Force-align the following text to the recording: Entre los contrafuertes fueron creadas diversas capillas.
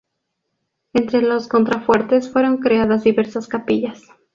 Entre 0.93 1.21
los 1.21 1.47
contrafuertes 1.47 2.31
fueron 2.31 2.57
creadas 2.57 3.03
diversas 3.03 3.47
capillas. 3.47 4.01